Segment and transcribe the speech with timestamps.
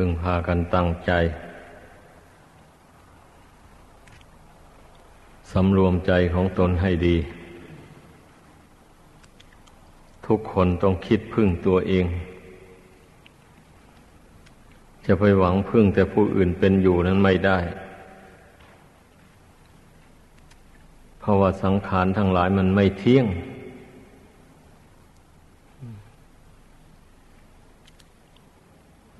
[0.00, 1.12] พึงพากันตั้งใจ
[5.52, 7.16] สำรวมใจของตนให้ดี
[10.26, 12.06] ทุกคนต้องคิดพึ่งตัวเอง
[15.06, 17.58] จะไปหวังพึ่งแต่ผู้อื่นเป็นอยู่นั้นไม่ได้
[21.18, 23.26] เพราะว่าสังขารทั้งหลายมันไม่เที่ยง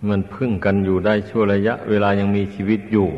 [0.08, 3.08] มันพึ่งกันอยู่ได้ชั่วระยะ เวลายังมีชีวิตอยู่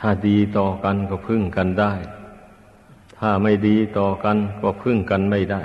[0.00, 1.92] ถ้าดีต่อกันก็พึ่งกันได้
[3.18, 5.62] ถ้าไม่ดีต่อกันก็พึ่งกันไม่ได้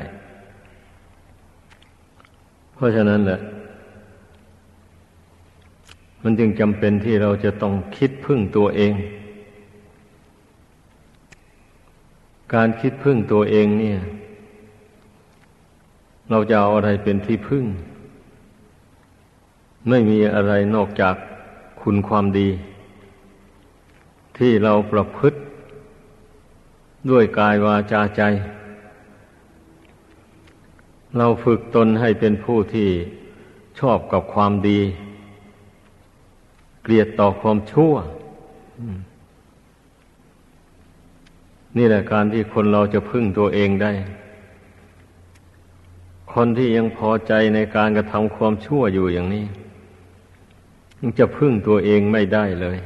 [2.73, 3.39] เพราะฉะนั้นแหละ
[6.23, 8.93] มันจึงจำเป็นที่เราจะต้องคิดพึ่งตัวเอง
[12.53, 13.99] การคิดพึ่งตัวเองเนี่ย
[16.29, 17.65] เราจะเอาอะไรเป็นที่พึ่ง
[19.87, 21.15] ไม่มีอะไรนอกจาก
[21.81, 22.49] คุณความดี
[24.37, 25.37] ที่เราประพฤติ
[27.09, 28.21] ด้วยกายวาจาใจ
[31.17, 32.89] เราฝึกตนให้เป็นผู้ที่
[33.79, 34.79] ชอบกับความดี
[36.83, 37.93] เกลียดต่อความชั่ว
[41.77, 43.91] นี่แหละการที่คนเราจะพึ่งตัวเองได้
[46.33, 49.45] คนที่ยังพอใจในการกระทำความชั่วอยู่อย่างนี้
[51.01, 52.77] มันจะพึ่งตัวเองไม่ได้เลย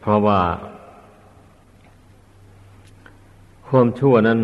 [0.00, 0.40] เพราะว่า
[3.68, 4.40] ความชั่วนั้น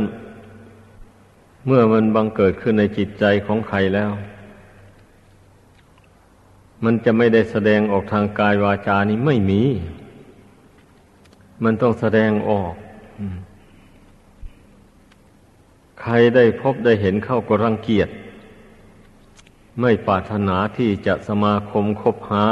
[1.67, 4.11] เมื่อมันบังเกิดขึ้นในจิตใจของใครแล้ว
[6.85, 9.63] มันจะไม่ได้แสดงออกทางกายวาจานี้ไม่มี
[11.65, 12.75] มันต้องแสดงออก
[16.03, 18.09] ใครได้พบได้เห็นเข้าก็รังเกียจ
[19.81, 22.47] ไม่ปรารถนาที่จะสมาคมคบหา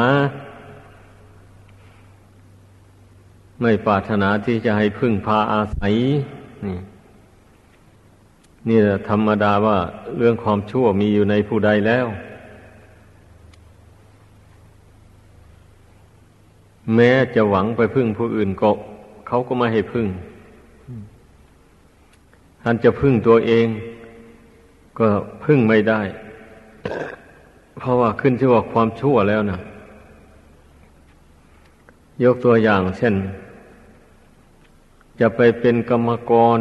[3.62, 5.94] ไม่ปรารถนาที่จะให้พึ่งพาอาศัย
[6.66, 6.78] นี่
[8.68, 9.78] นี่แหละธรรมดาว่า
[10.16, 12.06] เรื่องความชั่วมีอยู่ในผู้ใดแล้ว
[16.94, 18.70] แม้จะหวังไปพึ่งผู้อื่นก็
[19.28, 20.06] เขาก็ไม่ให้พึ่ง
[22.62, 23.66] ท่านจะพึ่งตัวเอง
[24.98, 25.08] ก็
[25.44, 26.00] พึ่งไม่ได้
[27.78, 29.58] เพราะว่าขึ้นชื่อว่าความชั่วแล้วนะ
[32.22, 33.14] ยกตัวอย่างเช่น
[35.20, 36.58] จะไปเป็นกรรมกร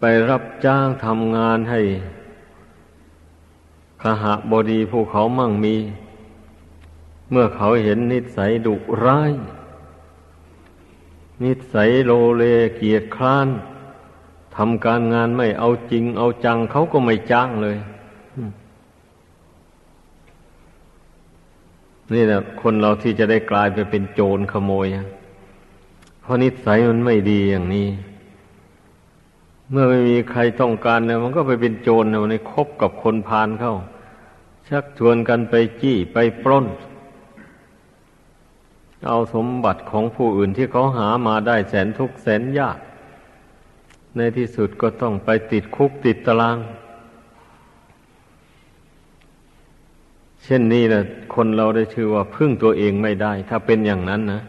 [0.00, 1.80] ไปรับจ้างทำงานให้
[4.02, 5.76] ขหะบดีผู้เขามั่งมี
[7.30, 9.32] เมื่อเขาเห็นนิสัยดุร้าย
[11.42, 12.42] นิสัยโลเล
[12.76, 13.48] เกียจคร้าน
[14.56, 17.76] ทำการงานไม่เอาจริงเอาจังเขาก็ไม่จ้างเลย
[22.14, 24.86] นี่แหละคนเราที่จะได้กลายไปเป็นโจรขโมย
[26.20, 27.88] เพราะนิสัยมันไม่ดีอย่างนี้
[29.70, 33.74] เมื่อไม่มีใครต้องการเนี่ยมันก็ไปเป็นโจรเนี่ยมันคบกับคนพาลเข้า
[34.68, 36.66] ชักชวนกันไปจี้ไปปล้น
[39.06, 42.78] เอาสมบัติของผู้อื่นที่เขาหามาได้แสนทุกแสนยาก
[44.16, 46.56] ในที่สุดก็ต้องไปติดคุกติดตาราง
[50.48, 51.02] เช่นนี้นะ
[51.34, 54.42] คนเราได้ชื่อว่าพึ่งตัวเองไม่ได้ ถ้าเป็นอย่างนั้นนะ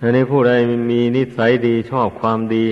[0.00, 0.52] อันนี้ผู้ใด
[0.90, 2.66] มีนิสัยดีชอบความดี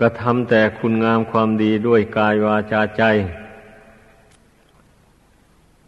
[0.00, 3.02] กระทำแต่คุณงามความดีด้วยกายวาจาใจ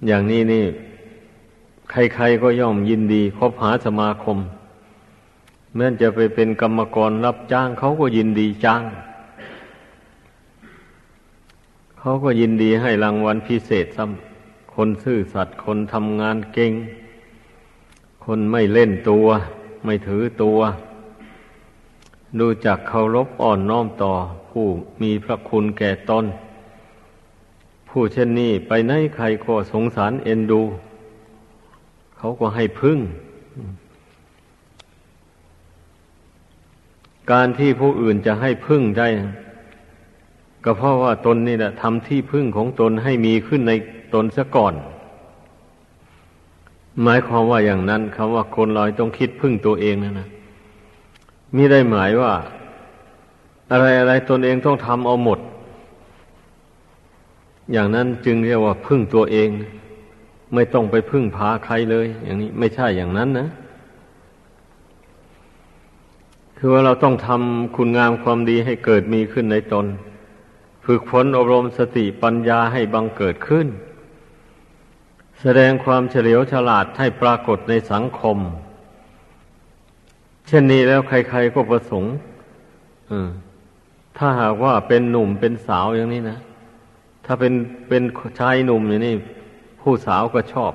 [0.06, 0.64] อย่างนี้นี่
[1.90, 4.38] ใครๆก็ย่อมยินดีคบหาสมาคม
[5.76, 8.82] แม้จะไปเป็นกรรมกรรับจ้างเขาก็ยินดีจ้าง
[12.04, 16.72] เขาก็ยินดีให้รางวัลพิเศษซ้ำคนซื่อสัตย์คนทำงานเก่ง
[18.24, 19.26] คนไม่เล่นตัว
[19.84, 20.58] ไม่ถือตัว
[22.38, 24.12] ดูจักเคารพอ่อนน้อมต่อ
[24.50, 24.66] ผู้
[25.02, 26.24] มีพระคุณแก่ตน
[27.88, 30.62] ผู้เช่นนี้ไปไหนใครก็สงสารเอ็นดู
[32.18, 32.98] เขาก็ให้พึ่ง
[37.32, 39.08] การที่ผู้อื่นจะให้พึ่งได้
[40.64, 43.72] ก็เพราะว่าตนนี่แหละทำที่พึ่งของตนให้มีขึ้นใน
[44.14, 44.74] ตนซะก่อน
[47.02, 50.28] หมายความว่าอย่างนั้นคำว่าคนเราต้องคิดพึ่งตัวเองนะนะ
[51.54, 52.32] มิได้หมายว่า
[53.72, 55.38] อะไรอะไรตนเองต้องทำเอาหมด
[57.72, 59.48] อย่างนั้นจึงเรียกว่าพึ่งตัวเอง
[60.54, 63.48] ไม่ต้องไปพึ่งพาใครเลย อย่างนี้ไม่ใช่อย่างนั้นนะ
[66.58, 69.86] คือว่าเราต้องทำคุณงามความดีให้เกิดมีขึ้นในตน
[70.84, 73.66] ฝึกฝนอบรมสติปัญญาให้บังเกิดขึ้น
[75.40, 78.38] แสดงความเฉลียวฉลาดให้ปรากฏในสังคม
[80.46, 82.12] เช่นนี้แล้วใครๆก็ประสงค์
[84.16, 86.38] ถ้าหากว่าเป็นหนุ่มเป็นสาวอย่างนี้นะ
[87.24, 87.54] ถ้าเป็น
[87.88, 88.02] เป็น
[88.40, 89.14] ชายหนุ่มอย่างนี้
[89.80, 90.72] ผู้สาวก็ชอบ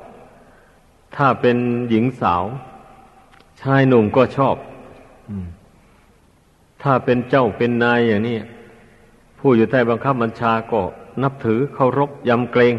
[1.15, 1.57] ถ้าเป็น
[1.89, 2.44] หญิงสาว
[3.62, 4.56] ชายหนุ่มก็ชอบ
[6.83, 8.38] ถ้าเป็นเจ้าเป็นนายอย่างนี้
[9.39, 10.81] ผู้อยู่ใต้บังคับบัญชาก็
[11.24, 12.75] นับถือเคารพยำเกรง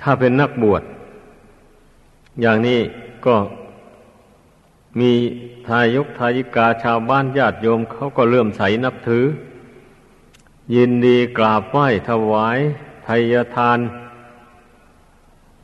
[0.00, 0.82] ถ้าเป็นนักบวช
[2.40, 2.80] อย่างนี้
[3.26, 3.36] ก็
[4.98, 5.12] มี
[5.66, 9.24] ทายกทายิกาชาวบ้านญาติโยมเขาก็เลื่อมใสนับถือ
[10.74, 12.58] ยินดีกราบไหว้ถวาย
[13.06, 13.78] ทายทาน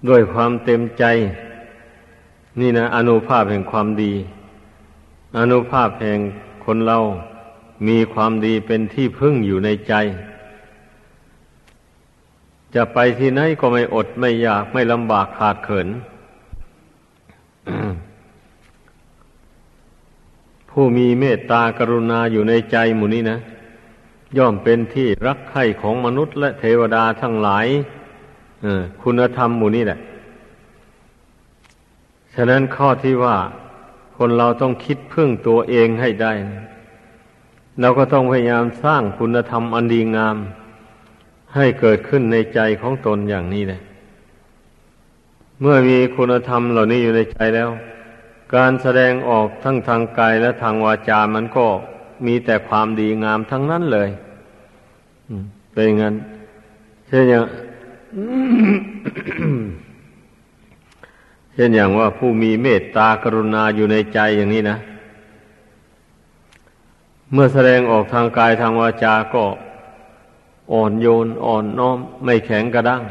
[0.09, 1.05] ด้วยความเต็มใจ
[2.61, 4.13] นี่นะอนุภาพแห่งความดี
[5.39, 6.21] อนุภาพแห่ง
[6.71, 6.99] คนเรา
[7.89, 9.95] มีความดีเป็นที่พึ่งอยู่ในใจ
[12.75, 15.89] จะไปที่ไหนก็ไม่อดไม่อยากไม่ลำบากขาดเขิน
[20.71, 23.39] ผู้มีเมตตากรุณาอยู่ในใจหมู่นี้นะ
[24.37, 27.67] ย่อมเป็นที่รักใคร่ของมนุษย์และเทวดาทั้งหลาย
[29.03, 29.99] คุณธรรมหมู่นี้แหละ
[32.35, 33.37] ฉะนั้นข้อที่ว่า
[34.19, 36.33] คนเราต้องคิดพึ่งตัวเองให้ได้
[37.81, 40.37] เราก็ต้องพยายามสร้างคุณธรรมอันดีงาม
[41.55, 43.81] ให้เกิดขึ้นในใจของตนอย่างนี้เลย
[45.61, 47.71] เมื่อมีคุณธรรมเหล่านี้อยู่ในใจแล้ว
[48.55, 51.67] การแสดงออกทั้งทางกายและทางวาจามันก็
[52.27, 54.09] มีแต่ความดีงามทั้งนั้นเลย
[55.73, 56.15] เป็นงั้น
[57.07, 57.45] เช่นอย่าง
[61.61, 64.79] ช่นอย่างว่าผู้มีเมตตากรุณาอยู่ในใจอย่างนี้นะ
[67.33, 69.45] เมื่อแสดงออกทางกายทางวาจาก็
[70.73, 73.03] อ่อนโยนอ่อนน้อมไม่แข็งกระด้าง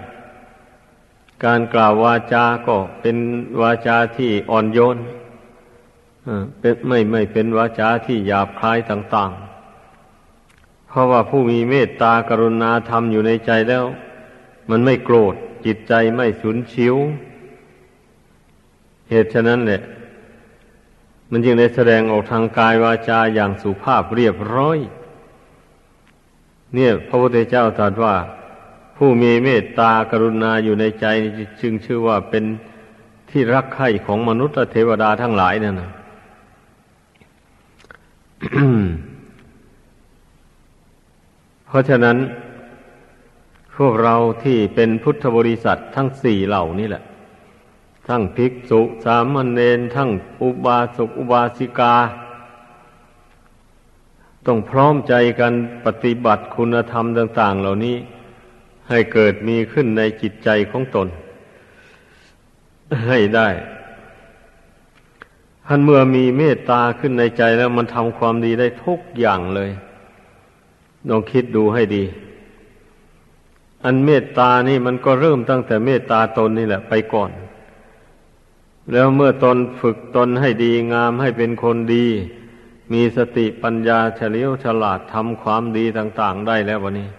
[1.45, 3.17] การกล่าววาจาก็เป็น
[3.61, 4.97] วาจาที่อ่อนโยน
[6.59, 13.85] เป็นไม่ไม่เป็นวาจาที่หยาบคายต่างๆ เพราะว่าผู้มีเมตตากรุณาธรรมอยู่ในใจแล้ว
[14.69, 15.35] มันไม่โกรธ
[15.65, 16.95] จิตใจไม่สุนชิว
[19.09, 19.81] เหตุฉะนั้นแหละ
[21.31, 24.77] มันจึงได้แสดงออกทางกายวาจาอย่างสุภาพเรียบร้อย
[26.73, 28.15] เนี่ย พระพุทธเจ้าตรัสว่า
[28.97, 31.05] ผู้มีเมตตากรุณาอยู่ในใจ
[31.61, 32.43] จึงชื่อว่าเป็น
[33.29, 35.91] ที่รักใคร่ของมนุษย์และเทวดาทั้งหลายนั่นนะ
[41.67, 42.17] เพราะฉะนั้น
[43.77, 47.03] พวกเราที่เป็นพุทธบริษัททั้งสี่เหล่านี่แหละ
[48.07, 50.09] ทั้งภิกษุสามเณรทั้ง
[50.41, 51.95] อุบาสกอุบาสิกา
[54.45, 55.53] ต้องพร้อมใจกัน
[55.85, 57.95] ปฏิบัติคุณธรรมต่าง ๆ เหล่านี้
[58.89, 61.07] ให้เกิดมีขึ้นในจิตใจของตน
[63.07, 63.49] ให้ได้
[65.67, 69.71] ท่านเมื่อมีเมตตาขึ้นในใจแล้วมันทำความดีได้ทุกอย่างเลย
[71.09, 72.03] ลองคิดดูให้ดี
[73.83, 77.31] อันเมตตานี่มันก็เริ่มตั้งแต่เมตตาตนนี่แหละไปก่อน
[78.91, 82.07] แล้วเมื่อตนฝึกตนให้ดีงามให้เป็นคนดี
[82.93, 87.09] มีสติปัญญาเฉลียวฉลาดทำความดีต่าง ๆ ได้แล้ววันนี้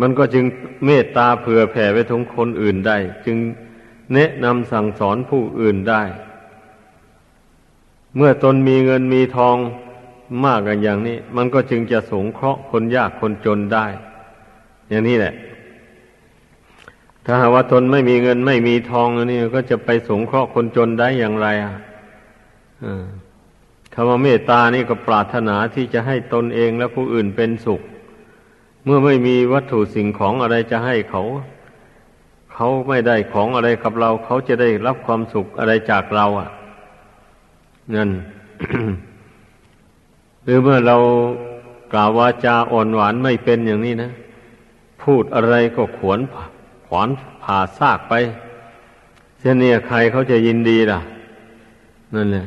[0.00, 0.44] มันก็จึง
[0.86, 3.36] เมตตาเผื่อแผ่ไปถึงคนอื่นได้ จึง
[4.14, 6.02] แนะนำสั่งสอนผู้อื่นได้
[8.16, 9.56] เมื่อตนมีเงินมีทอง
[10.44, 13.86] มากกันอย่างนี้ มันก็จึงจะสงเคราะห์คนยากคนจนได้
[14.88, 15.34] อย่างนี้แหละ
[17.24, 21.74] ถ้าหากว่าตนไม่มีเงินไม่มีทองนนี้ก็จะไปสงเคราะห์คนจนได้อย่างไรอะ
[23.94, 27.80] คำว่าเมตตานี่ก็ปรารถนาที่จะให้ตนเองและผู้อื่นเป็นสุข
[28.84, 31.22] เมื่อไม่มีวัตถุสิ่งของอะไรจะให้เขา
[32.54, 36.50] เขาไม่ได้ของอะไรกับเรา เขาจะได้รับความสุขอะไรจากเรา อะ
[37.94, 38.10] นั่น
[40.44, 40.96] หรือเมื่อเรา
[41.92, 44.10] กล่าววาจาอ่อนหวานไม่เป็นอย่างนี้นะ
[45.02, 46.18] พูดอะไรก็ขวน
[46.94, 47.10] ขวาน
[47.42, 48.14] ผ่าซากไป
[49.40, 51.00] เช่นนี้ใครเขาจะยินดีล่ะ
[52.14, 52.46] นั่นแหละ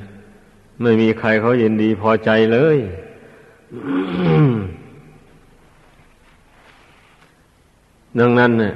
[0.81, 2.77] ไม่มีใครเขายินดีพอใจเลย
[8.19, 8.73] ดังนั้นเนี่ย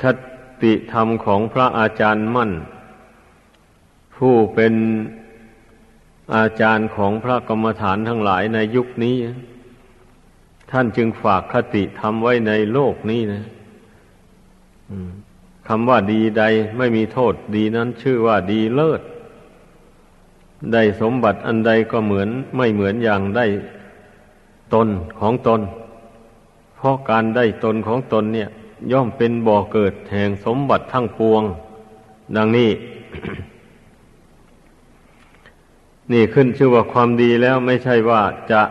[0.00, 0.02] ค
[0.62, 2.50] ติธรรมของพระอาจารย์มั่น
[4.16, 4.74] ผู้เป็น
[6.36, 9.16] อาจารย์ของพระกรรมฐานทั้งหลายในยุคนี้
[10.70, 13.44] ท่านจึงฝากคติธรรมไว้ในโลกนี้นะ
[15.68, 16.44] คำว่าดีใด
[16.76, 19.00] ไม่มีโทษดีนั้นชื่อว่าดีเลิศ
[20.72, 23.46] ได้สมบัติอันใดก็เหมือนไม่เหมือนอย่างได้
[24.74, 24.88] ตน
[25.20, 25.60] ของตน
[26.76, 28.48] เพราะการได้ตนของตนเนี่ย
[28.92, 31.42] ย่อมเป็นบ่อเกิดแห่งสมบัติทั้งปวง
[32.36, 32.70] ดังนี้
[36.12, 38.22] นี่ขึ้นชื่อว่าความดีแล้วไม่ใช่ว่า
[38.52, 38.62] จะ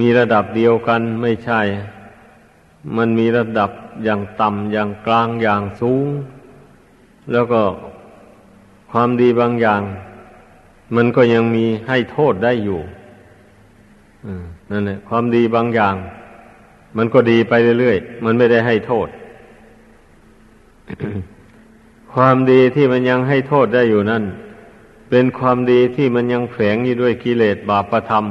[0.00, 1.60] มีระดับเดียวกันไม่ใช่
[2.96, 3.70] มันมีระดับ
[4.04, 6.08] อย่างต่ำอย่างกลางอย่างสูง
[7.32, 7.62] แล้วก็
[8.92, 9.82] ความดีบางอย่าง
[10.96, 12.80] มันก็ยังมีให้โทษได้อยู่
[14.70, 15.94] นั่นแหละความดีบางอย่าง
[16.96, 19.08] มันก็ดีไปเรื่อยๆ มันไม่ได้ให้โทษ
[22.14, 24.24] ความดีที่มันยังให้โทษได้อยู่นั่น
[25.10, 28.24] เป็นความดีที่มันยังแฝงอยู่ด้วยกิเลสบาปธรรม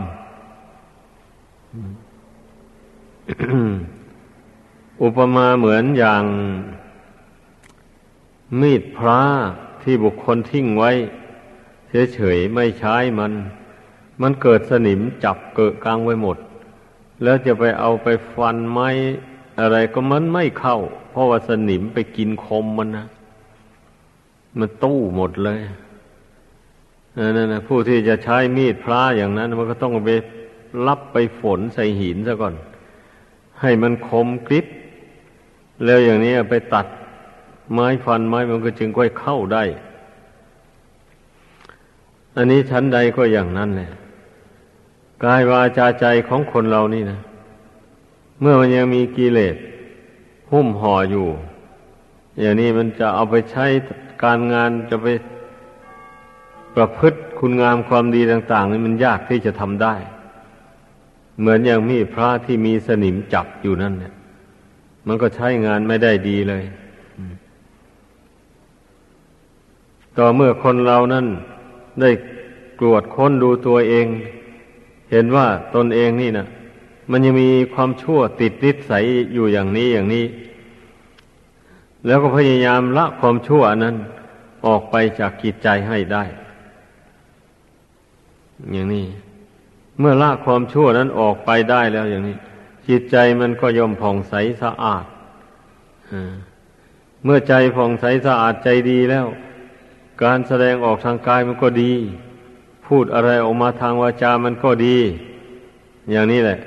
[5.01, 6.23] อุปมาเหมือนอย่าง
[8.61, 9.21] มีดพระ
[9.81, 10.91] ที่บุคคลทิ้งไว้
[12.13, 13.31] เฉยๆไม่ใช้มัน
[14.21, 16.37] มันเกิดสนิมจับเกิดกลางไว้หมด
[17.23, 18.89] แล้วจะไปเอาไปฟันไม้
[19.59, 20.77] อะไรก็มันไม่เข้า
[21.11, 23.07] เพราะว่าสนิมไปกินคมมันนะ
[24.59, 25.59] มันตู้หมดเลย
[27.17, 30.11] นั่นนะผู้ที่จะใช้มีดพระอย่างนั้น มันก็ต้องไป
[30.87, 32.55] รับไปฝนใส่หินซะก่อน
[33.61, 34.65] ให้มันคมกริบ
[35.85, 36.87] แล้วอย่างนี้ไปตัด
[37.73, 39.63] ไม้ฟันไม้มันก็จึงค่อยเข้าได้
[42.35, 43.91] อันนี้ชั้นใดก็อย่างนั้นแหละ
[45.23, 47.19] กายวาจาใจของคนเรานี่นะ
[48.41, 49.55] เมื่อมันยังมีกิเลส
[50.51, 51.27] หุ้มห่ออยู่
[52.39, 53.65] อย่างนี้มันจะเอาไปใช้
[54.23, 55.07] การงานจะไป
[56.75, 59.95] ประพฤติคุณงามความดีต่าง ๆ นี่มันยากที่จะทำได้
[61.39, 64.13] เหมือนอย่างมีพระที่มีสนิมจับอยู่นั่นเนี่ย
[65.07, 66.63] มันก็ใช้งานไม่ได้ดีเลย
[70.17, 71.25] ต่อเมื่อคนเรานั้น
[72.01, 72.09] ได้
[72.79, 74.07] กรวดค้นดูตัวเอง
[75.11, 76.45] เห็นว่าตนเองนี่นะ
[77.11, 80.25] มันยังมีความชั่วติดนิสัยอยู่อย่างนี้อย่างนี้
[82.05, 83.95] แล้วก็พยายามละความชั่วนั้น
[84.65, 86.23] ออกไปจากกิจใจให้ได้
[88.73, 89.05] อย่างนี้
[89.99, 92.37] เมื่อละความชั่วนั้นออกไปได้แล้วอย่างนี้
[92.87, 95.05] จิตใจมันก็ย่อมผ่องใสสะอาด
[97.23, 99.27] เมื่อใจผ่องใสสะอาดใจดีแล้ว
[100.23, 101.93] การแสดงออกทางกายมันก็ดี
[102.85, 104.97] พูดอะไรออกมาทางวาจามันก็ดี
[106.11, 106.59] อย่างนี้แหละ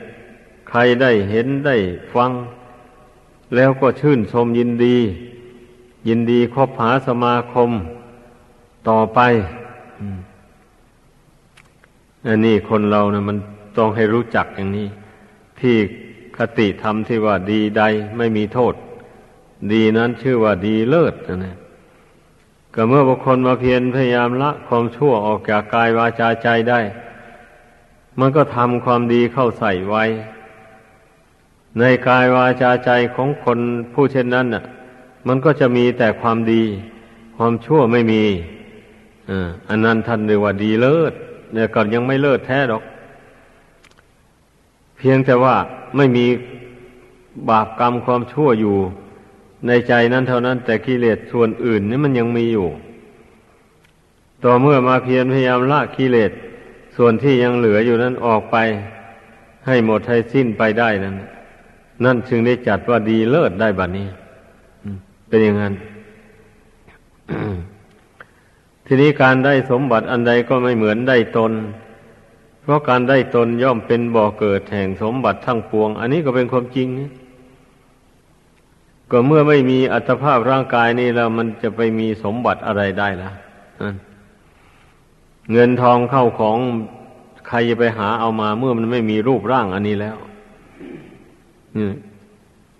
[0.68, 1.76] ใครได้เห็นได้
[2.14, 2.30] ฟัง
[3.54, 4.96] แล้วก็ชื่นชมยินดี
[6.08, 7.70] ยินดีคบหาสมาคม
[8.88, 9.20] ต่อไป
[12.26, 13.36] อันนี้คนเรานะมัน
[13.78, 14.88] ต้องให้รู้จักอย่างนี้
[15.60, 15.76] ที่
[16.36, 17.82] คติธรรมที่ว่าดีใด
[18.16, 18.74] ไม่มีโทษ
[19.72, 21.56] ดีนั้นชื่อว่าดีเลิศนะ
[22.74, 26.80] ก็เมื่อบุคคลมาเพียรพยายามละความชั่วออกจากกายวาจาใจได้
[28.20, 30.04] มันก็ทำความดีเข้าใส่ไว้
[31.78, 33.58] ในกายวาจาใจของคน
[33.92, 34.64] ผู้เช่นนั้นน่ะ
[35.28, 36.62] มันก็จะมีแต่ความดี
[37.36, 38.24] ความชั่วไม่มี
[39.68, 41.12] อันนั้นท่านเรียกว่าดีเลิศ
[41.52, 42.82] เนี่ยก่อนยังไม่เลิศแท้หรอก
[45.08, 45.56] พียงแต่ว่า
[45.96, 46.26] ไม่มี
[47.48, 48.76] บาปกรรมความชั่วอยู่
[49.66, 52.68] ในใจนั้นเท่านั้น แต่กิเลสส่วนอื่นนี่มันยังมีอยู่
[54.44, 56.30] ต่อเมื่อมาเพียรพยายามละกิเลส
[56.96, 58.56] ส่วนที่ยังเหลืออยู่นั้นออกไป
[59.66, 61.16] ให้หมดให้สิ้นไปได้นั้น
[62.04, 64.06] นั่นจึงได้จัดว่าดีเลิศได้บัดนี้
[65.28, 65.74] เป็นอย่างนั้น
[68.86, 71.52] ทีนี้การได้สมบัติอันใดก็ไม่เหมือนได้ตน
[72.66, 76.88] เพราะการได้ตนย่อมเป็นบ่อเกิดแห่งสมบัติทั้งปวง อันนี้ก็เป็นความจริง
[79.10, 83.30] ก็เมื่อไม่มีอัตภาพร่างกายนี่แล้วมันจะไปมีสมบัติอะไรได้ล่ะ
[85.52, 86.58] เงินทองเข้าของ
[87.48, 90.16] ใครจะไปหาเอามาเมื่อมันไม่มีรูปร่างอันนี้แล้ว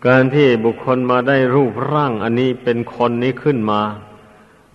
[0.07, 3.83] การที่บุคคลมาได้รูปร่างอันนี้เป็นคนนี้ขึ้นมา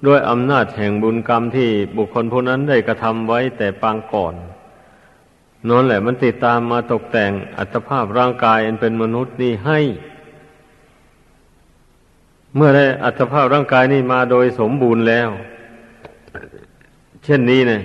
[0.06, 4.36] ด้วยอำนาจแห่งบุญกรรมที่บุคคลผู้นั้นได้กระทำไว้แต่ปางก่อน
[5.68, 9.80] นั่นแหละมันติดตามมาตกแต่งอัตภาพร่างกายอันเป็นมนุษย์นี่ให้
[12.56, 15.30] เมื่อได้อัตภาพร่างกายนี้มาโดยสมบูรณ์แล้ว
[17.24, 17.82] เช่นนี้เนี่ย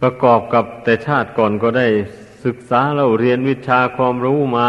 [0.00, 1.86] ประกอบกับแต่ชาติก่อนก็ได้
[2.44, 4.68] ศึกษาเราเรียนวิชาความรู้มา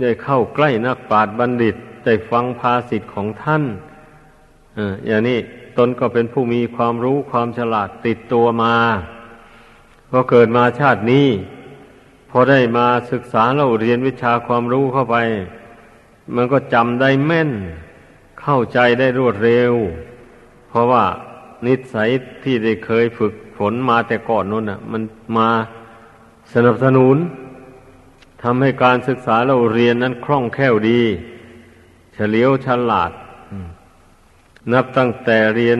[0.00, 3.62] ได้เข้าใกล้นักปราชญ์บัณฑิตได้ฟังภาสิทธิ์ของท่าน
[5.06, 5.38] อย่างนี้
[5.78, 8.74] ตนก็เป็นผู้มีความรู้ความฉลาดติดตัวมา
[10.10, 11.28] พอเกิดมาชาตินี้
[12.30, 15.16] พอได้มาศึกษาเราเรียนวิชาความรู้เข้าไป
[16.34, 17.50] มันก็จำได้แม่น
[18.40, 19.72] เข้าใจได้รวดเร็ว
[20.68, 21.04] เพราะว่า
[21.66, 22.08] นิสัย
[22.44, 25.02] ที่ได้เคยฝึกฝนมาแต่ก่อนนู้นน่ะ มัน
[25.36, 25.48] มา
[26.52, 27.16] สนับสนุน
[28.42, 31.02] ทำให้การศึกษาเราเรียนนั้นคล่องแคล่วดี
[32.14, 33.12] เฉลียวฉลาด
[34.72, 35.78] นับตั้งแต่เรียน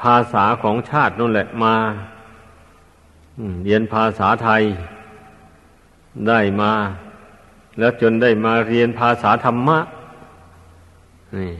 [0.00, 1.76] ภาษาของชาตินั่นแหละมา
[3.64, 4.62] เรียนภาษาไทย
[6.28, 6.72] ได้มา
[7.78, 9.78] แล้วจนได้มาเรียนภาษาธรรมะ
[11.38, 11.52] นี่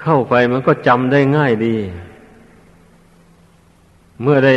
[0.00, 1.76] เข้าไปมันก็จำได้ง่ายดี
[4.22, 4.56] เมื่อได้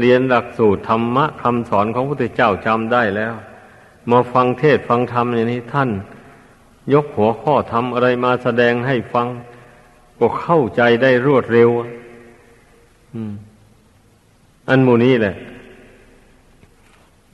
[0.00, 3.34] เรียนหลักสูตรธรรมะคำสอนของพระพุทธเจ้าจำได้แล้ว
[4.10, 5.90] มาฟังเทศฟังธรรมอย่างนี้ท่าน
[6.92, 9.26] ยกหัวข้อธรรมอะไรมาแสดงให้ฟัง
[10.18, 13.47] ก็เข้าใจได้รวดเร็วอั
[14.68, 15.34] อันมูนี้แหละ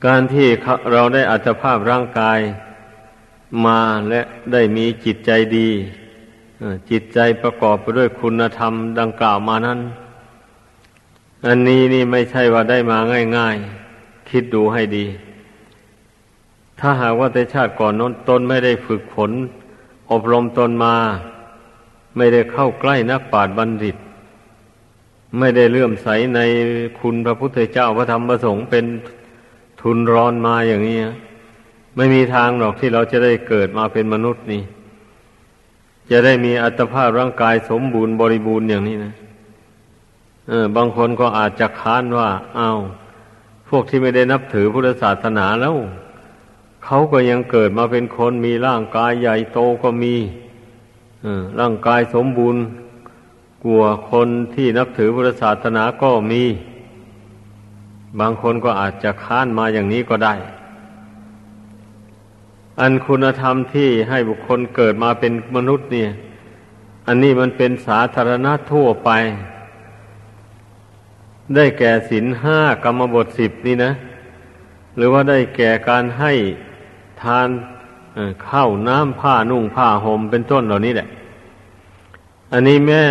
[0.06, 0.48] การที่
[0.92, 2.38] เราได้อัตภาพร่างกาย
[3.66, 4.20] มาและ
[4.52, 5.68] ได้มีจิตใจดี
[6.90, 9.80] จิตใจประกอบไปด้วยคุณธรรมดังกล่าวมานั้น
[11.46, 12.98] อันนี้นี่ไม่ใช่ว่าได้มา
[13.36, 15.06] ง่ายๆ คิดดูให้ดี
[16.80, 19.30] ถ้าหากว่าแต่ชาติก่อนน้นตนไม่ได้ฝึกฝน
[20.12, 20.94] อบรมตนมา
[22.16, 23.96] ไม่ได้เข้าใกล้นักปราชญ์บัณฑิต
[25.38, 26.40] ไม่ได้เลื่อมใสใน
[27.00, 28.84] คุณพระพุทธเจ้าพระธรรมพระสงฆ์เป็น
[29.80, 30.98] ทุนรอนมาอย่างนี้
[31.96, 34.62] ไม่มีทางหรอกที่เราจะได้เกิดมาเป็นมนุษย์นี่
[36.10, 39.14] จะได้มีอัตภาพร่างกายสมบูรณ์บริบูรณ์อย่างนี้นะ
[40.48, 42.72] เออบางคนก็อาจจะค้านว่าเอา้า
[43.68, 45.74] พวกที่ไม่ได้นับถือพุทธศาสนาแล้ว
[46.84, 50.14] เขาก็ยังเกิดมาเป็นคนมีร่างกายใหญ่โตก็มี
[51.60, 52.62] ร่างกายสมบูรณ์
[53.66, 56.42] กลัวคนที่นับถือพุทธศาสนาก็มี
[58.20, 60.34] บางคนก็อาจจะค้านมาอย่างนี้ก็ได้
[62.80, 66.10] อันคุณธรรมที่ให้บุคคลเกิดมาเป็นมนุษย์เนี่ย
[67.06, 69.10] อันนี้มันเป็นสาธารณะทั่วไป
[71.54, 73.92] ได้แก่ศีลห้ากรรมบทสิบนี่นะ
[74.96, 76.32] หรือว่าได้แก่การให้
[77.22, 77.48] ทาน
[78.48, 81.08] ข้าวน้ำผ้านุ่งผ้าห่มเป็นต้นเหล่านี้แหละ
[82.52, 83.02] อันนี้แม่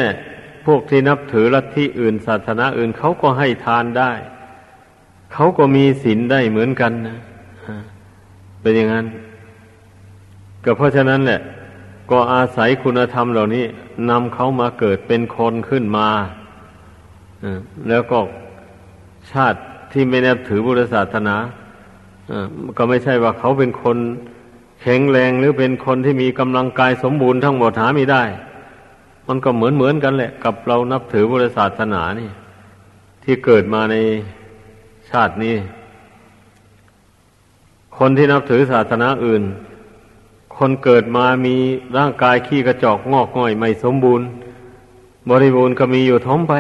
[0.66, 4.12] พวกที่นับถือลัทธิอื่นศาสนาอื่นเขาก็ให้ทานได้
[5.34, 7.20] เขาก็มีศีลได้เหมือนกันนะ
[8.62, 9.06] เป็นอย่างนั้น
[10.64, 11.42] ก็เพราะฉะนั้นแหละ
[12.12, 13.66] ก็อาศัยคุณธรรมเหล่านี้
[14.10, 16.10] นำเขามาเกิดเป็นคนขึ้นมา
[17.90, 18.20] แล้วก็
[19.32, 19.60] ชาติ
[19.92, 21.36] ที่ไม่นับถือบุรศาสนา
[22.78, 23.98] ก็ไม่ใช่ว่าเขาเป็นคน
[24.82, 28.24] แข็งแรงหรือเป็นคนที่มีกำลังกายสมบูรณ์ทั้งหมดหาไม่ได้
[29.28, 32.30] มันก็เหมือนเหมือนกันแหละ กับเรานับถือบุรศาสนานี่
[33.24, 33.96] ที่เกิดมาใน
[35.10, 35.56] ชาตินี้
[37.98, 39.44] คนที่นับถือศาสนาอื่น
[40.58, 41.56] คนเกิดมามี
[41.98, 44.28] ร่างกายขี้กระจอกงอกง่อยไม่สมบูรณ์
[45.30, 46.54] บริบูรณ์ก็มีอยู่ท้องไป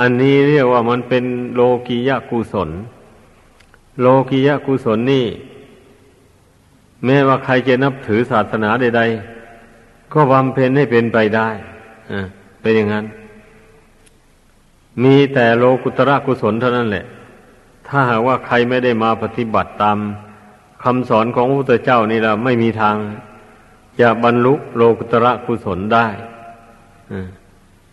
[0.00, 2.70] อันนี้เรียกว่ามันเป็นโลกียะกุศล
[4.00, 5.26] โลกียะกุศลนี่
[7.04, 9.37] แม้ว่าใครจะนับถือศาสนาใดๆ
[10.12, 11.48] ก็บำเพ็ญให้เป็นไปได้
[12.60, 13.06] เป็นอย่างนั้น
[15.04, 17.04] มีแต่โลกุตระกุศลเท่านั้นแหละ
[17.88, 19.98] ถ้าหากว่าใครไม่ได้มาปฏิบัติตาม
[20.84, 22.96] คำสอนของพระพุทธเจ้านี่เราไม่มีทาง
[24.00, 26.06] จะบรรลุโลกุตระกุศลได้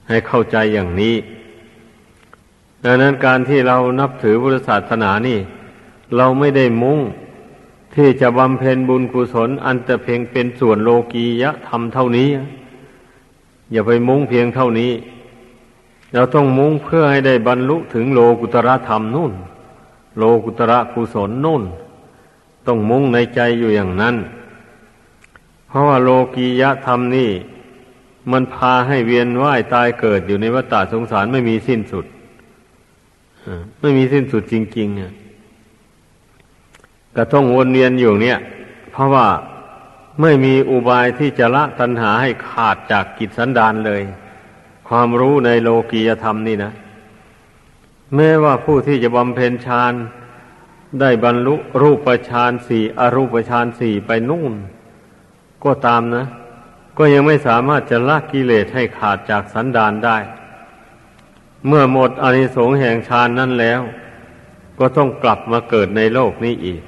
[0.08, 1.16] ให้เข้าใจอย่างนี้
[2.84, 5.40] ดังนั้นการที่เรานับถือพุทธศาสนานี่
[6.18, 7.00] เราไม่ได้มุ่ง
[7.96, 12.30] ที่จะบำเพ็ญบุญกุศล อันแต่เพียงเป็นส่วนโลกียะธรรมเท่านี้
[13.72, 14.92] อย่าไปมุ่งเพียงเท่านี้
[16.14, 19.34] เราต้องมุ่งเพื่อให้ได้บรรลุถึงโลกุตระธรรมนู่น
[20.18, 21.64] โลกุตระกุศลนู่น
[22.66, 24.16] ต้องมุ่งในใจอยู่อย่างนั้น
[25.68, 27.30] เพราะว่าโลกียะธรรมนี่
[28.32, 32.06] มันพาให้เวียนว่ายตายเกิดอยู่ในวัฏสงสารไม่มีสิ้นสุด
[33.82, 35.25] ไม่มีสิ้นสุดจริงๆ
[37.16, 38.40] ก็ต้องวนเวียนอยู่เนี่ย
[38.92, 39.28] เพราะว่า
[40.22, 44.04] ไม่มีอุบายที่จะละตัณหาให้ขาดจากกิจสันดานเลย
[44.88, 46.72] ความรู้ในโลกียธรรมนี่นะ
[48.16, 49.94] แม้ว่าผู้ที่จะบำเพ็ญฌาน
[51.00, 54.54] ได้บรรลุรูปฌานสี่อรูปฌานสี่ไปนู่น
[55.64, 56.26] ก็ตามนะ
[56.98, 60.18] ก็ยังไม่สามารถจะละกิเลสให้ขาดจากสันดานได้
[61.68, 63.82] เมื่อหมดอนิสงส์แห่งฌานนั้นแล้ว
[64.80, 66.82] ก็ต้องกลับมาเกิดในโลกนี้อีก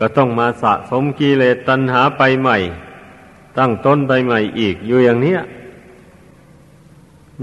[0.00, 2.58] ก็ต้องมาสะสมกิเลสตัณหาไปใหม่
[3.58, 5.36] ตั้งต้นไปใหม่อีกอยู่อย่างนี้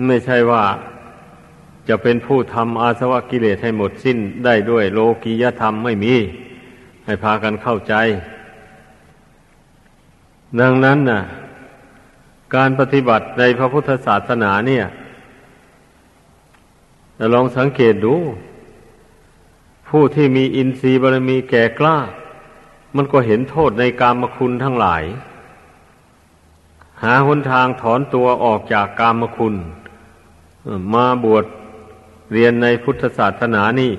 [0.06, 0.64] ไม่ใช่ว่า
[1.88, 6.16] จะเป็นผู้ทำอาสวะกิเลสให้หมดสิ้นได้ด้วยโลกียธรรมไม่มี
[7.06, 7.94] ให้พากันเข้าใจ
[10.60, 11.22] ดังนั้นน่ะ
[12.56, 14.86] การปฏิบัติในพระพุทธศาสนาเนี่ย
[17.34, 18.16] ลองสังเกตดู
[19.90, 21.98] ผู้ที่มีอินทรีย์บารมีแก่กล้า
[22.96, 25.04] มันก็เห็นโทษในกามคุณทั้งหลาย
[27.04, 29.56] หาหนทางถอนตัวออกจากกามคุณ
[30.94, 31.46] มาบวช
[32.34, 33.92] เรียนในพุทธศาสนานี่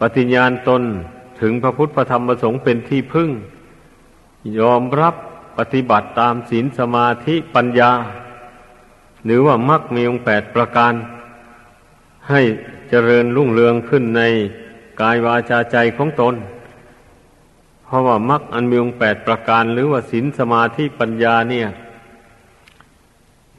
[0.00, 0.82] ปฏิญญาณตน
[1.40, 3.30] ถึงพระพุทธพระธรรมประสงค์เป็นที่พึ่ง
[4.58, 5.14] ยอมรับ
[5.58, 7.92] ปฏิบัติตามศีลสมาธิปัญญา
[9.24, 10.92] หรือว่ามรรคมีองค์แปดประการ
[12.30, 12.40] ให้
[12.88, 14.22] เจริญรุ่งเรืองขึ้นใน
[15.00, 16.34] กายวาจาใจของตน
[17.84, 21.68] เพราะว่ามรรคอันมีองค์แปดประการหรือว่าศีลสมาธิปัญญาเนี่ย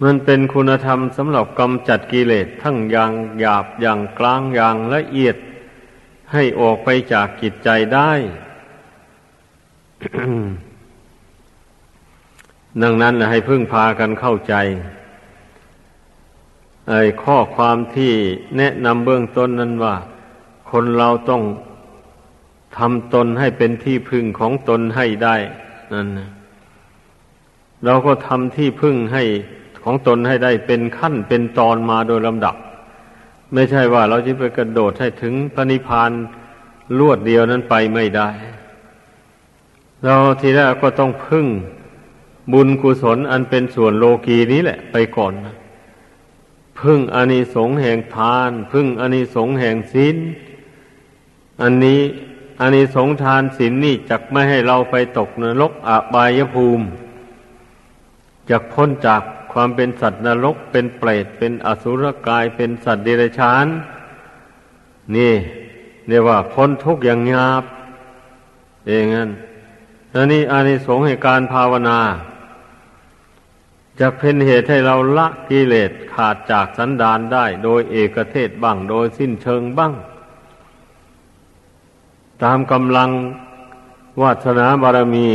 [0.03, 5.35] มันเป็นคุณธรรมสำหรับกำจัดกิเลสทั้งอย่างหยาบอย่างกลางอย่างละเอียด
[6.33, 8.11] ให้ออกไปจากกิจใจได้
[12.81, 14.55] ดังนั้นแหละให้พึ่งพากันเข้าใจ
[16.89, 18.13] ไอ้ข้อความที่
[18.57, 19.95] แนะนำเบื้องต้นนั้นว่า
[20.71, 21.43] คนเราต้อง
[22.77, 25.35] ทำตนให้เป็นที่พึ่งของตนให้ได้
[25.93, 26.07] นั่น
[27.85, 29.23] เราก็ทำที่พึ่งให้
[29.83, 32.55] ของตนให้ได้เป็นขั้นเป็นตอนมาโดยลำดับ
[33.53, 36.11] ไม่ใช่ว่าเราจะไปกระโดดให้ถึงพระนิพพาน
[36.99, 38.29] ลวดเดียวนั้นไปไม่ได้
[40.03, 41.47] เราทีแรกก็ต้องพึ่ง
[42.53, 45.55] บุญกุศลอันเป็นส่วนโลกีนี้แหละ ไปก่อนนะ
[46.81, 50.17] พึ่งอานิสงส์แห่งทาน พึ่งอานิสงส์แห่งศีล
[51.61, 52.01] อันนี้
[52.61, 56.85] อานิสงส์ทานศีลนนี่จะไม่ให้เราไปตกนรกอบายภูมิ
[58.49, 63.65] จะพ้นจากความเป็นสัตว์นรกเป็นเปรตเป็นอสุรกายเป็นสัตว์เดรัจฉาน
[65.15, 65.33] นี่
[66.07, 67.63] เรียกว่าพ้นทุกข์อย่างหยาบ
[68.87, 69.29] เองนั้น
[70.15, 71.99] อันนี้อานิสงส์ให้การภาวนา
[73.99, 79.93] จะเป็นเหตุให้เราละกิเลสขาดจากสันดานได้ โดยเอกเทศบ้างโดยสิ้นเชิงบ้าง
[82.43, 83.09] ตามกำลัง
[84.21, 85.27] วาสนาบารมี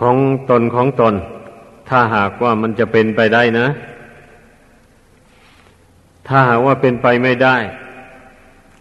[0.00, 0.16] ของ
[0.50, 1.14] ตนของตน
[1.88, 3.68] ถ้าหากว่ามันจะเป็นไปได้นะ
[6.28, 7.56] ถ้าหากว่าเป็นไปไม่ได้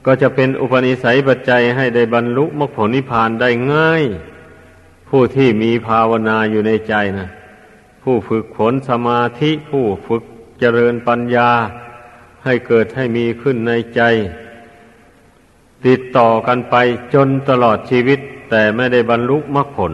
[0.05, 4.03] ก็จะเป็นอุปนิสัยปัจจัยให้ได้บรรลุมรรคผลนิพพานได้ง่าย
[5.09, 7.29] ผู้ที่มีภาวนาอยู่ในใจนะ
[8.03, 10.23] ผู้ฝึกฝนสมาธิผู้ฝึก
[10.59, 11.49] เจริญปัญญา
[12.43, 14.01] ให้เกิดให้มีขึ้นในใจ
[15.85, 16.75] ติดต่อกันไป
[17.13, 19.93] จนตลอดชีวิต แต่ไม่ได้บรรลุมรรคผล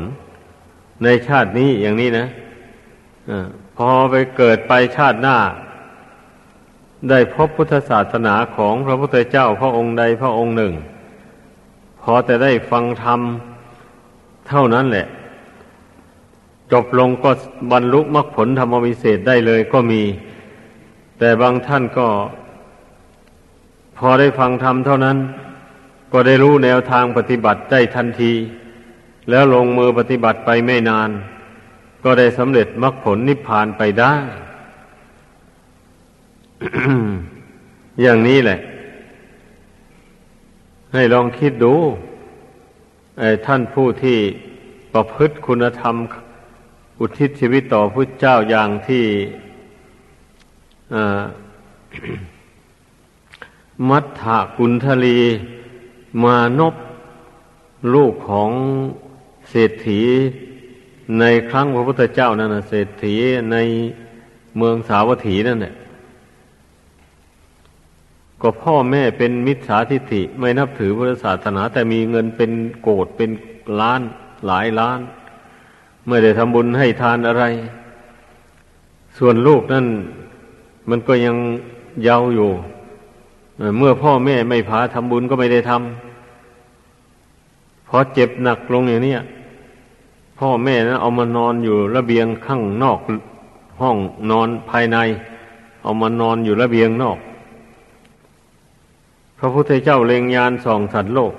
[1.04, 2.28] ในชาตินี้อย่างนี้นะ
[3.78, 5.38] พอไปเกิดไปชาติหน้า
[7.10, 10.74] ได้พบพุทธศาสนาของพระพุทธเจ้าพระองค์ใดพระองค์หนึ่ง
[12.02, 13.22] พอแต่ได้ฟังธรรม
[14.50, 15.08] เท่านั้นแหละ
[16.72, 17.32] จบลงก็
[17.72, 20.04] บรรลุมรรคผลธรรมวิเศษได้เลยก็มี
[21.20, 22.08] แต่บางท่านก็
[23.98, 25.18] พอได้ฟังธรรมเท่านั้น
[26.14, 28.34] ก็ได้รู้แนวทางปฏิบัติได้ทันที
[29.30, 31.10] แล้วลงมือปฏิบัติไปไม่นาน
[32.04, 34.16] ก็ได้สำเร็จมรรคผลนิพพานไปได้
[38.02, 38.60] อย่างนี้แหละ
[40.94, 41.74] ให้ลองคิดดู
[43.46, 44.18] ท่านผู้ที่
[44.94, 45.96] ประพฤติคุณธรรม
[47.00, 49.06] อุทิศชีวิตต่อพระเจ้าอย่างที่
[53.90, 54.24] มัทธ
[54.58, 55.20] กุณทลี
[56.24, 56.76] มานบ
[57.94, 58.52] ลูกของ
[59.50, 60.02] เศรษฐี
[61.20, 63.16] ในครั้งพระพุทธเจ้านั่นนะเศรษฐี
[63.52, 63.58] ใน
[64.58, 65.76] เมืองสาวัตถีนั่นแหละ
[68.42, 73.30] ก็พ่อแม่เป็นมิจฉาทิฏฐิไม่นับถือพุทธศาสนา แต่มีเงินเป็นโกดเป็น
[73.80, 74.02] ล้าน
[74.48, 75.00] หลายล้าน
[76.08, 77.44] ไม่ได้ทำบุญให้ทานอะไร
[79.18, 79.86] ส่วนลูกนั่น
[80.90, 81.36] มันก็ยัง
[82.04, 82.50] เยาว์อยู่
[83.78, 89.16] เมื่อพ่อแม่ไม่พาทำบุญก็ไม่ได้ทำพอเจ็บหนักลงอย่างนี้
[90.40, 93.00] พ่อแม่นะเอามานอนอยู่ระเบียงข้างนอก
[93.82, 93.98] ห้อง
[94.32, 94.98] นอนภายใน
[95.84, 97.18] เอามานอนอยู่ระเบียงนอก
[99.40, 101.34] พระพุทธเจ้าเล็งยานส่องสัตว์โลก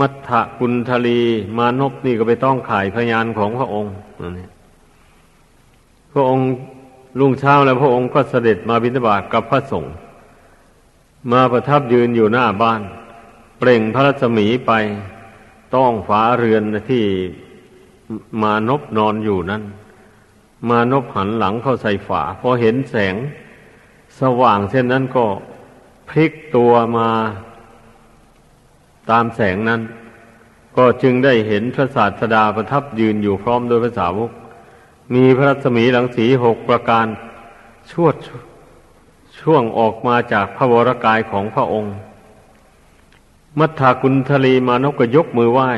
[0.00, 1.20] มัทธกุณทลี
[1.58, 3.92] มานพนี่ก็ไปต้องขายพยานของพระองค์
[4.38, 4.48] นี่
[6.12, 6.46] พระองค์
[7.18, 9.94] รุ่งเช้าแล้วพระองค์ก็เสด็จมาบิณฑบาตกับพระสงฆ์
[11.32, 12.80] มาประทับยืนอยู่หน้าบ้าน
[13.58, 14.72] เปล่งพระรัศมีไป
[15.74, 17.04] ต้องฝาเรือนที่
[18.42, 19.62] มานบนอนอยู่นั้น
[20.68, 23.14] มานบหันหลังเข้าใส่ฝาพอเห็นแสง
[24.20, 25.24] สว่างเช่นนั้นก็
[26.08, 27.08] พลิกตัวมา
[29.10, 29.80] ตามแสงนั้น
[30.76, 34.30] ก็จึงได้เห็นพระศาสดาประทับยืนอยู่พร้อมโดยพระสาวก
[35.14, 37.06] มีพระรัศมีหลังสีหกประการ
[37.90, 38.14] ชวด
[39.40, 41.94] ช่วงออกมาจากพระวรกายของพระองค์
[43.58, 45.70] มัทธากุณทลีมานกก็ยกมือไหว้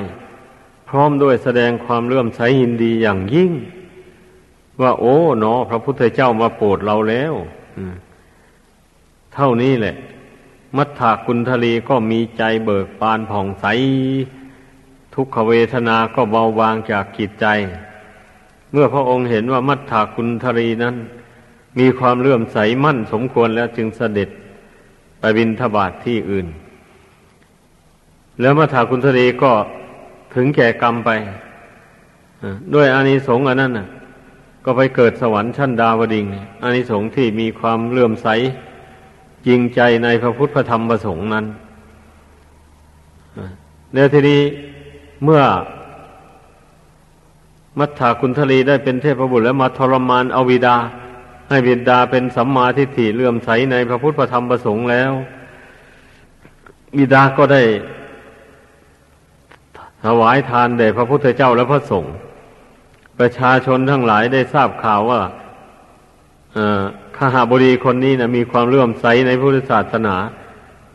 [0.88, 3.52] พร้อมด้วยแสดงความเลื่อมใสยินดีอย่างยิ่ง
[4.80, 7.34] ว่าโอ้เนอพระพุทธเจ้ามาโปรดเราแล้ว
[9.34, 9.96] เท่านี้แหละ
[10.76, 13.66] มัทธากุณทลีก็มีใจเบิกบานผ่องใส
[15.14, 17.46] ทุกขเวทนาก็เบาบางจากกิจใจ
[18.72, 20.96] เมื่อพระองค์เห็นว่ามัทธากุณทลีนั้น
[21.78, 24.28] มีความเลื่อมใสมั่นสมควรแล้วจึงเสด็จ
[25.20, 26.46] ไปบินทบาทที่อื่น
[28.40, 29.52] แล้วมาถาคุณทรีก็
[30.34, 31.10] ถึงแก่กรรมไป
[32.74, 33.72] ด้วยอานิสงส์อันนั้น
[34.64, 36.26] ก็ไปเกิดสวรรค์ชั้นดาวดิง
[36.62, 38.28] อานิสงส์ที่มีความเลื่อมใส
[39.46, 41.46] จริงใจในพระพุทธธรรมประสงค์นั้น
[43.94, 44.42] แล้วทีนี้
[45.24, 45.42] เมื่อ
[47.78, 50.76] มัทธาคุณทลีได้เป็นเทพบุตรแล้วมาทรมานอวิดา
[51.48, 55.12] ให้บิดาเป็นสัมมาทิฏฐิเลื่อมใสในพระพุทธธรรมประสงค์แล้ว
[56.96, 57.62] บิดาก็ได้
[60.04, 62.14] ถวายทานแด่พระพุทธเจ้าและพระสงฆ์
[63.18, 65.20] ประชาชนทั้งหลายได้ทราบข่าวว่า
[67.22, 70.16] ข้าหาบดีคนนี้นะมีความเลื่อมใสในพุทธศาสนา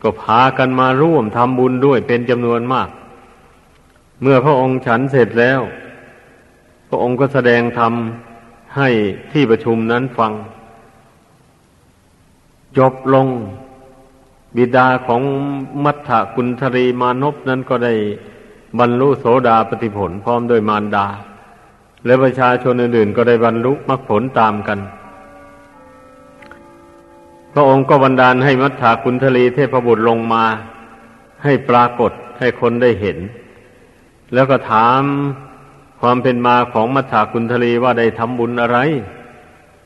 [0.02, 2.88] ก็พากันมาร่วมทำบุญด้วยเป็นจำนวนมาก
[4.22, 5.60] เมื่อพระองค์ฉันเสร็จแล้ว
[6.88, 7.92] พระองค์ก็แสดงธรรม
[8.76, 8.88] ให้
[9.32, 10.32] ที่ประชุมนั้นฟัง
[12.78, 13.26] จบลง
[14.56, 15.22] บิดาของ
[15.84, 17.94] มัทธกุณธรีมานพนั้นก็ได้
[18.78, 21.06] บรรลุโสดาปฏิผลพร้อมโดยมารดา
[22.04, 24.80] และประชาชนอื่นๆก็ได้บรรลุมรรคผลตามกัน
[27.58, 30.44] พระองค์ก็บันดาลให้มัทธกุณธรีเทพบุตรลงมา
[31.44, 33.18] ให้ปรากฏให้คนได้เห็น
[34.34, 35.02] แล้วก็ถาม
[36.00, 38.78] ความเป็นมาของมัทธากุณทลีว่าได้ทำบุญอะไร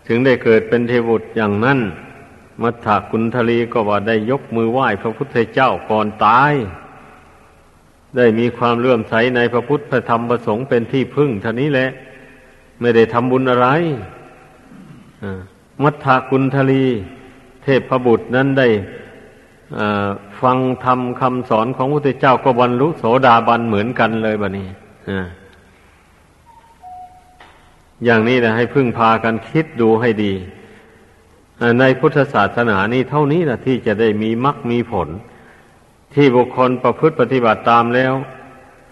[0.06, 1.78] ถึงได้เกิดเป็นเทวุตอย่างนั้น
[2.62, 6.52] มัทธากุณทลีก็ว่าได้ยกมือไหว้พระพุทธเจ้าก่อนตาย
[8.16, 11.90] ได้มีความเลื่อมใสในพระพุทธพระธรรมประสงค์เป็นที่พึ่งท่านี้แหละ
[12.80, 13.68] ไม่ได้ทำบุญอะไร
[15.83, 16.87] มัทธากุณทลี
[17.70, 18.68] เทพบุตรนั้นได้
[20.42, 24.68] ฟังธรรมคำสอนของพระพุทธเจ้าก็บรรลุโสดาบันเหมือนกันเลยบะนี้
[28.04, 30.33] อย่างนี้นะให้พึ่งพากันคิดดูให้ดี
[31.80, 35.09] ในพุทธศาสนานี่เท่านี้นะที่จะได้มีมรรคมีผล
[36.14, 38.12] ที่บุคคลประพฤติปฏิบัติตามแล้ว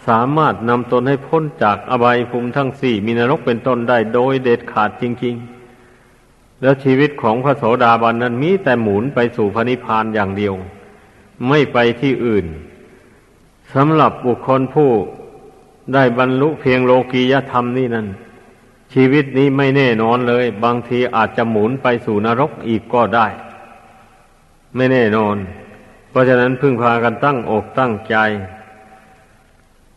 [0.09, 5.58] สามารถนำตนให้พ้นจากอบายภูมิทั้งสี่มีนรกเป็นต้นได้โดยเด็ดขาดจริง ๆ
[6.61, 10.55] แล้วชีวิตของพระโสดาบันนั้นมีแต่หมุนไปสู่พระนิพพานอย่างเดียว
[11.49, 12.47] ไม่ไปที่อื่น
[13.75, 14.91] สำหรับบุคคลผู้
[15.95, 18.07] ได้บรรลุเพียงโลกียธรรมนี่นั่น
[18.95, 23.27] ชีวิตนี้ไม่แน่นอนเลย บางทีอาจจะหมุนไปสู่นรกอีกก็ได้
[24.77, 25.37] ไม่แน่นอน
[26.11, 28.17] เพราะฉะนั้นพึ่งพากันตั้งอกตั้งใจ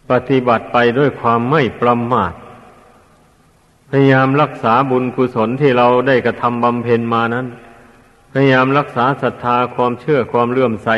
[0.09, 2.33] ปฏิบัติไปด้วยความไม่ประมาท
[3.93, 7.47] พยายามรักษาบุญกุศลที่เราได้กระทำบำเพ็ญมานั้น
[8.31, 10.89] พยายามรักษาศรัทธาความเชื่อความเลื่อมใส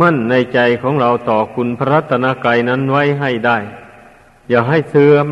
[0.00, 3.58] มั่นในใจของเราต่อคุณพระรัตนกรัยนั้นไว้ให้ได้
[4.48, 5.28] อย่าให้เสื่อม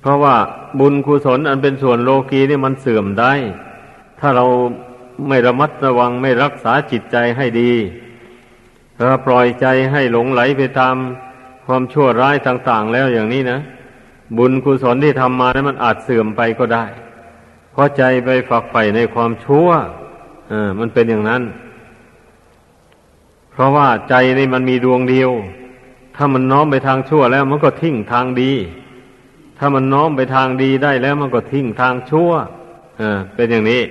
[0.00, 0.36] เพราะว่า
[0.80, 3.32] บุญกุศลอันเป็นส่วนโลกีนี่มันเสื่อมได้
[4.20, 4.46] ถ้าเรา
[5.28, 7.72] ไม่ระมัดระวังไม่รักษาจิตใจให้ดี
[8.96, 10.96] ถ้าปล่อยใจให้หลงไหลไปตาม
[11.70, 13.60] ความชั่วร้ายต่างๆแล้วอย่างนี้นะ
[14.36, 16.84] บุญกุศลที่ทำมานั้นมันอาจเสื่อมไปก็ได้
[17.72, 19.68] เพราะใจไปฝักใฝ่ในความชั่ว
[20.48, 21.42] เออมันเป็นอย่างนั้น
[23.52, 25.30] เพราะว่าใจนี่มันมีดวงเดียว
[26.16, 28.52] ถ้ามันน้อมไปทางชั่วแล้ว มันก็ทิ้งทางดี
[29.58, 32.30] ถ้ามันน้อมไปทางดีได้แล้ว มันก็ทิ้งทางชั่ว
[32.98, 33.82] เออเป็นอย่างนี้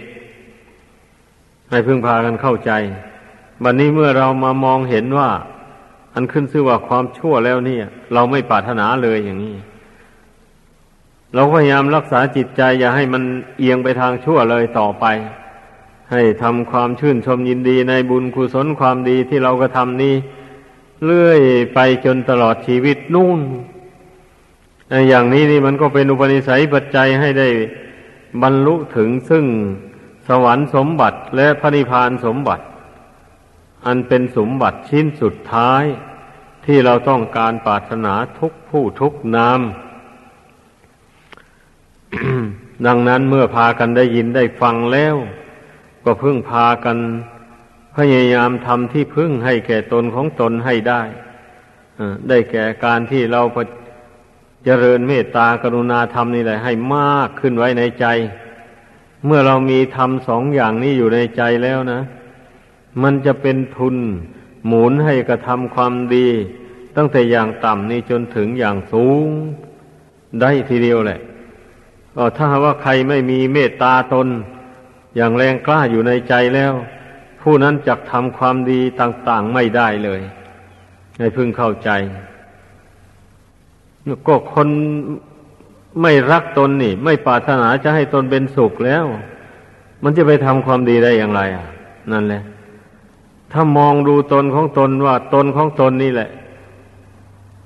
[1.69, 2.71] ให้พึ่งพากันเข้าใจ
[3.63, 5.29] บัดนนี้เมื่อเรามามองเห็นว่า
[6.13, 9.56] อันขึ้นชื่อว่าความชั่วแล้วเนี่ย เราไม่ปรารถนาเลยอย่างนี้
[11.36, 13.24] เราพยายามรักษาจิตใจ อย่าให้มัน
[13.60, 15.06] เอียงไปทางชั่วเลยต่อไป
[16.12, 20.15] ให้ทำความชื่นชมยินดีในบุญกุศลความดีที่เราก็ทำนี้
[21.04, 21.41] เลื่อย
[21.74, 23.39] ไปจนตลอดชีวิตนู่น
[25.10, 27.48] อย่างนี้นี่มันก็เป็นอุปนิสัยปัจจัยให้ได้
[28.41, 29.45] บรรลุถึงซึ่ง
[30.28, 32.63] สวรรค์สมบัติและพระนิพพานสมบัติ
[33.85, 35.83] อันเป็นสมบัติชิ้นสุดท้าย
[36.65, 39.61] ที่เราต้องการปรารถนาทุกผู้ทุกนาม
[42.85, 45.15] ดังนั้นเมื่อพากันได้ยินได้ฟังแล้ว
[46.05, 46.97] ก็เพิ่งพากัน
[47.95, 51.01] พพยายามทำที่พึ่งให้แก่ตนของตนให้ได้
[52.29, 53.41] ได้แก่การที่เรา
[54.65, 58.05] เจริญเมตตากรุณาธรรมนี่แหละ ให้มากขึ้นไว้ในใจ
[59.25, 62.01] เมื่อเรามีธรรมสองอย่างนี้อยู่ในใจแล้วนะ
[63.04, 63.95] มันจะเป็นทุน
[64.67, 66.28] หมุนให้กระทำความดี
[66.95, 69.28] ตั้งแต่อย่างต่ำนี่จนถึงอย่างสูง
[70.41, 71.19] ได้ทีเดียวแหละ
[72.15, 74.28] ก็ถ้าว่าใครไม่มีเมตตาตน
[75.15, 76.73] อย่างแรงกล้าอยู่ในใจแล้ว
[77.41, 80.21] ผู้นั้นจะทำความดีต่างๆไม่ได้เลย
[81.19, 81.89] ให้พึงเข้าใจ
[84.28, 84.69] ก็คน
[86.02, 89.06] ไม่รักตนนี่ ไม่ปรารถนาจะให้ตนเป็นสุขแล้ว
[90.04, 91.67] มันจะไปทำความดีได้อย่างไร อะ
[92.12, 92.43] นั่นแหละ
[93.53, 96.29] ถ้ามองดูตนของตนว่าตนของตนนี่แหละ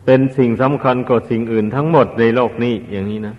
[0.06, 3.36] เป็นสิ่งสำคัญกว่าสิ่งอื่นทั้งหมดในโลกนี้อย่างนี้นะ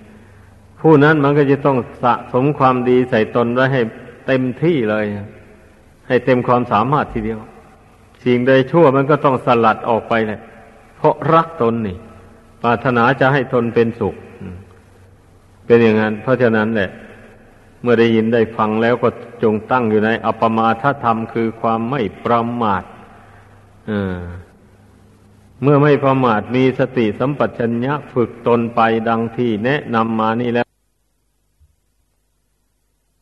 [0.81, 3.81] ผู้นั้นมันก็จะต้องสะสมความดีใส่ตนไว้ให้
[4.27, 5.05] เต็มที่เลย
[6.09, 7.41] ให้เต็มความสามารถทีเดียว
[8.25, 10.41] สิ่งใดชั่วมันก็ต้องสลัดออกไปเลย
[10.97, 11.97] เพราะรักตนนี่
[12.63, 14.15] ปรารถนาจะให้ตนเป็นสุข
[15.67, 16.91] เป็นอย่างนั้น เพราะฉะนั้นแหละ
[17.85, 19.09] เมื่อได้ยินได้ฟังแล้วก็
[19.43, 22.83] จงตั้งอยู่ในอปมาทธรรมคือความไม่ประมาท
[25.63, 30.67] เมื่อไม่ประมาทมีสติสัมปชัญญะฝึกตนไปดังที่แนะนำมานี่แล้ว